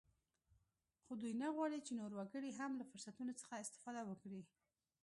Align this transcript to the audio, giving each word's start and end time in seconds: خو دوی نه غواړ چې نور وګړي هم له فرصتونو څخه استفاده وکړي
خو 1.03 1.13
دوی 1.21 1.33
نه 1.41 1.47
غواړ 1.55 1.71
چې 1.87 1.93
نور 1.99 2.11
وګړي 2.15 2.51
هم 2.59 2.71
له 2.79 2.85
فرصتونو 2.91 3.31
څخه 3.41 3.53
استفاده 3.63 4.01
وکړي 4.05 4.41